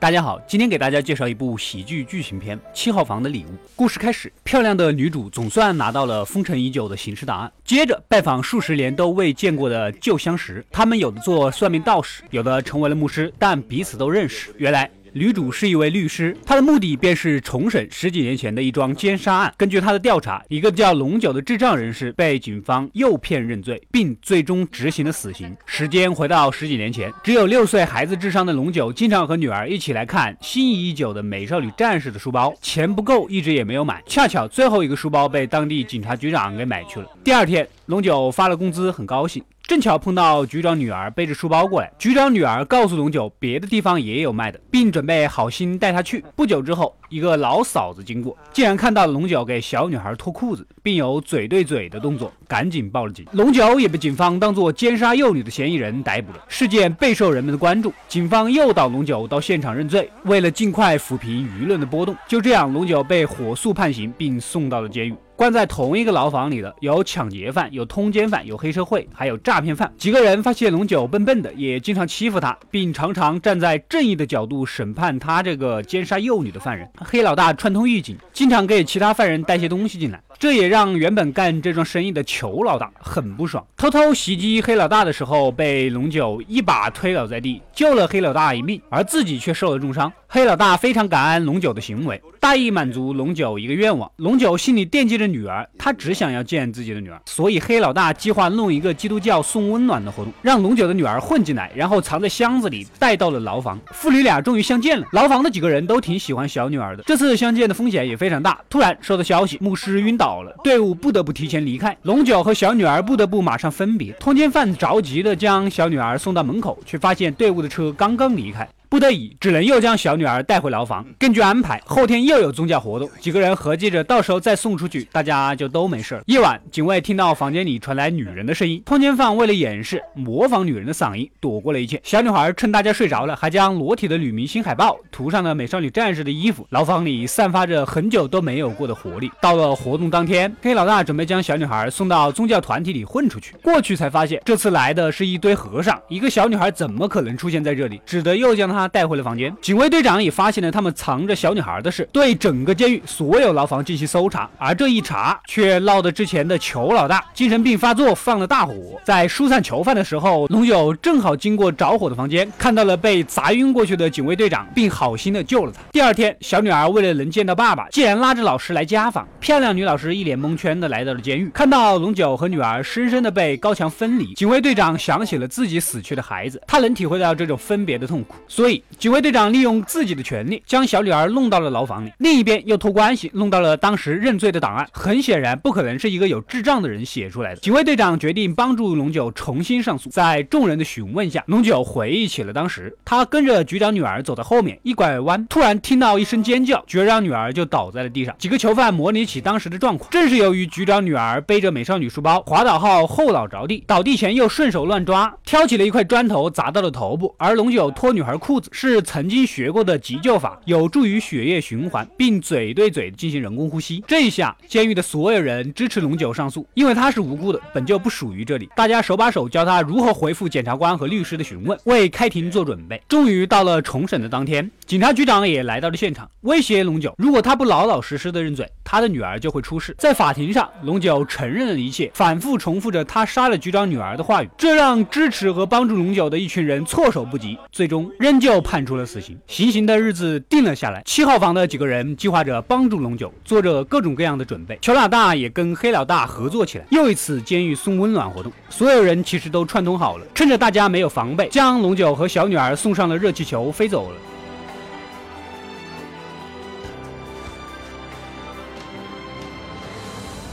[0.00, 3.48] 大家好，今天给大家介绍一部喜剧剧情片《七号房的礼物》。
[3.76, 10.64] 故事开始，漂亮的女主总算拿到了封尘已久的刑事档案，接着拜访数十年都未见过的旧相识。
[10.70, 14.54] 他们有的做算命道士，有的成为了牧师，但彼此都认识。
[14.56, 14.90] 原来。
[15.12, 19.52] 女主是一位律师，她的目的便是重审十几年前的一桩奸杀案。
[19.56, 25.56] 根据她的调查，一个叫龙九的智障人士被警方诱骗认罪，并最终执行了死刑。
[25.66, 34.02] 时间回到十几年前，只有六岁孩子智商的龙九，经常和女儿一起来看心仪已久的美少女战士的书包，钱不够，一直也没有买。
[34.06, 37.06] 恰巧最后一个书包被当地警察局长给买去了。
[37.24, 39.42] 第二天，龙九发了工资，很高兴。
[39.70, 46.24] 正巧碰到局长女儿背着书包过来，局长女儿告诉龙九，别的地方也有卖的，并准备好心带她去。
[46.34, 53.24] 不久之后，一个老嫂子经过，竟然看到龙九给小女孩脱裤子，并有嘴对嘴的动作，赶紧报了警。
[53.30, 56.40] 龙九也被警方当作奸杀幼女的嫌疑人逮捕了。
[56.48, 65.14] 事件备受人们的关注，警方诱导龙九到现场认罪，为了尽快抚平舆论的波动，就这样，龙九被火速判刑，并送到了监狱。
[65.40, 69.90] 关在同一个牢房里的有抢劫犯、有通奸犯、有黑社会，还有诈骗犯。
[69.96, 76.86] 几个人发现龙九笨笨的，也经常欺负他，并常常站在正义的角度审判他这个奸杀幼女的犯人。
[76.98, 80.20] 黑老大串通狱警，经常给其他犯人带些东西进来。
[80.40, 90.10] 这也让原本干这桩生意的裘老大很不爽，偷偷袭击黑老大的时候，被龙九一把推倒在地，救了黑老大一命，而自己却受了重伤。
[90.26, 94.10] 黑老大非常感恩龙九的行为，大意满足龙九一个愿望。
[94.16, 103.78] 龙九心里惦记着女儿，他只想要见自己的女儿，所以黑老大计划弄一个基督教送温暖的活动，让龙九的女儿混进来，然后藏在箱子里带到了牢房。
[103.92, 107.02] 父女俩终于相见了，牢房的几个人都挺喜欢小女儿的。
[107.02, 110.29] 这次相见的风险也非常大，突然收到消息，牧师晕倒。
[110.30, 114.12] 好了，队伍不得不提前离开，龙九和小女儿不得不马上分别。
[114.12, 118.68] 通奸犯着急的将小女儿送到门口，却发现队伍的车刚刚离开。
[118.90, 121.06] 不得已，只能又将小女儿带回牢房。
[121.16, 126.22] 根据安排，后天又有宗教活动，几个人合计着，到时候再送出去，大家就都没事了。
[126.26, 132.00] 夜晚，警卫听到房间里传来女人的声音，通奸犯为了掩饰，模仿女人的嗓音，躲过了一切。
[132.02, 136.66] 小女孩趁大家睡着了，还将裸体的女明星海报涂上了美少女战士的衣服。
[136.70, 139.30] 牢房里散发着很久都没有过的活力。
[139.40, 148.02] 到了活动当天，黑老大准备将小女孩送到宗教团体里混出去，过去才发现，这次来的是一堆和尚，一个小女孩怎么可能出现在这里？
[148.04, 148.79] 只得又将她。
[148.80, 158.74] 他带回了房间，警卫队长也发现了他们藏着小女孩的事，对整个监狱所有牢房进行搜查，而这一查却闹得之前的裘老大精神病发作，放了大火。
[159.04, 165.82] 在疏散囚犯的时候，龙九正好经过着火的房间，看到了被砸晕过去的警卫队长，并好心的救了他。
[165.92, 169.28] 第二天，小女儿为了能见到爸爸，竟然拉着老师来家访。
[169.40, 178.69] 漂亮女老师一脸蒙圈的来到了监狱，看到龙九和女儿深深的被高墙分离，警卫队长想起了自己死去的孩子，他能体会到这种分别的痛苦，所以。
[178.98, 182.12] 警卫队长利用自己的权利，将小女儿弄到了牢房里。
[182.18, 184.86] 另一边又托关系弄到了当时认罪的档案。
[184.92, 187.60] 很显然，不可能是一个有智障的人写出来的。
[187.60, 190.10] 警卫队长决定帮助龙九重新上诉。
[190.10, 198.34] 在众人的询问下，龙九回忆起了当时，他跟着局长女儿走到后面，一拐弯，突然听到一声尖叫，局长女儿就倒在了地上。
[198.38, 208.59] 几个囚犯模拟起当时的状况，正是由于局长女儿背着美少女书包，滑倒后后脑着地，倒地前又顺手乱抓，挑起了一块砖头砸到了头部，而龙九脱女孩裤。
[208.72, 214.02] 是曾经学过的急救法，有助于血液循环，并嘴对嘴进行人工呼吸。
[214.06, 218.68] 这一下，监狱的所有人支持龙九上诉，因为他是无辜的，本就不属于这里。
[218.76, 223.00] 大家手把手教他如何回复检察官和律师的询问，为开庭做准备。
[223.08, 229.94] 终于到了重审的当天，警察局长也来到了现场，威胁龙九，如果他不老老实实的认罪，他的女儿就会出事。
[229.98, 238.49] 在法庭上，龙九承认了一切，反复重复着他杀了局长女儿的话语，这让支持和帮助龙九的一群人措手不及，最终仍旧。
[238.50, 241.02] 又判处了死刑，行刑的日子定了下来。
[241.04, 244.76] 七号房的几个人计划着帮助龙九，做着各种各样的准备。
[244.82, 248.52] 乔老大也跟黑老大合作起来，又一次监狱送温暖活动。
[248.68, 254.16] 所有人其实都串通好了，趁着大家没有防备，将龙九和小女儿送上了热气球，飞走了。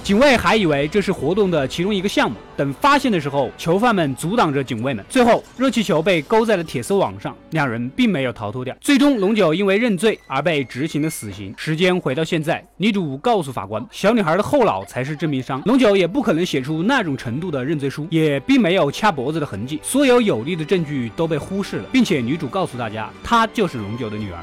[0.07, 5.03] 警卫还以为这是活动的其中一个项目，等发现的时候，囚犯们阻挡着警卫们。
[5.09, 8.73] 最后，热气球被勾在了铁丝网上，两人并没有逃脱掉。
[8.79, 11.53] 最终，龙九因为认罪而被执行了死刑。
[11.57, 24.39] 时间回到现在，女主告诉法官，小女孩的后脑才是致命伤，龙九也不可能写出那种程度的认罪书，也并没有掐脖子的痕迹，所有有力的证据都被忽视了，并且女主告诉大家，她就是龙九的女儿。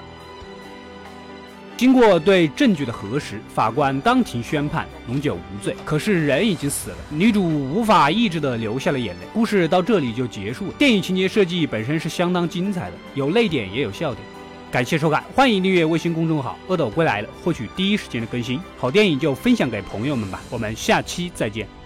[1.77, 5.75] 经过对证据的核实，法官当庭宣判龙九无罪。
[5.85, 9.27] 可是人已经死了，女主无法抑制的流下了眼泪。
[9.33, 10.73] 故事到这里就结束了。
[10.79, 14.25] 电影情节设计本身是相当精彩的，有泪点也有笑点。
[14.71, 18.61] 感谢收看，欢迎订阅微信公众号“阿斗归来了”，获取第一时间的更新。
[18.77, 21.84] 好电影就分享给朋友们吧，我们下期再见。